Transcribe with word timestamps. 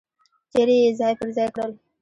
چیرې 0.51 0.75
یې 0.83 0.89
ځای 0.99 1.13
پر 1.19 1.29
ځای 1.35 1.49
کړل. 1.55 1.71